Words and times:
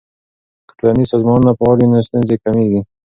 که 0.67 0.73
ټولنیز 0.79 1.07
سازمانونه 1.13 1.51
فعال 1.57 1.77
وي 1.79 1.87
نو 1.91 2.05
ستونزې 2.07 2.35
کمیږي. 2.43 2.81